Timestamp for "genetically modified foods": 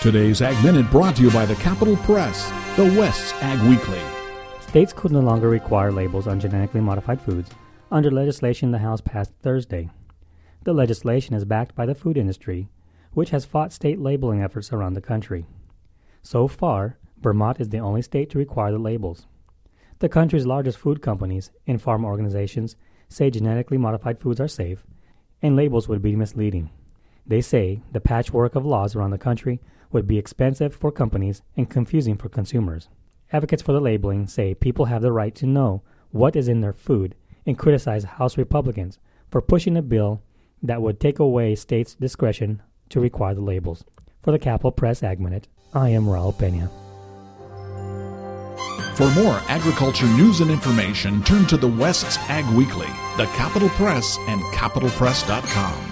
6.40-7.50, 23.28-24.40